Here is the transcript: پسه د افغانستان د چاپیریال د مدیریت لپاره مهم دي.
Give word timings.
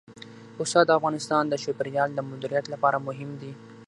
پسه 0.55 0.79
د 0.85 0.89
افغانستان 0.99 1.43
د 1.47 1.53
چاپیریال 1.63 2.09
د 2.13 2.19
مدیریت 2.29 2.65
لپاره 2.73 2.97
مهم 3.07 3.29
دي. 3.41 3.51